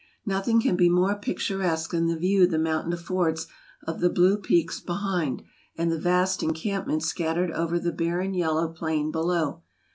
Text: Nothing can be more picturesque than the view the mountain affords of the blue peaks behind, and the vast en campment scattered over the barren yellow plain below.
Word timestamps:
Nothing 0.25 0.59
can 0.59 0.75
be 0.75 0.89
more 0.89 1.13
picturesque 1.13 1.91
than 1.91 2.07
the 2.07 2.17
view 2.17 2.47
the 2.47 2.57
mountain 2.57 2.91
affords 2.91 3.45
of 3.85 3.99
the 3.99 4.09
blue 4.09 4.35
peaks 4.39 4.79
behind, 4.79 5.43
and 5.77 5.91
the 5.91 5.99
vast 5.99 6.41
en 6.41 6.55
campment 6.55 7.03
scattered 7.03 7.51
over 7.51 7.77
the 7.79 7.91
barren 7.91 8.33
yellow 8.33 8.67
plain 8.69 9.11
below. 9.11 9.61